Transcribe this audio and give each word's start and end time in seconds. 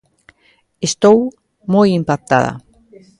Estou 0.87 1.17
moi 1.73 1.87
impactada. 1.99 2.51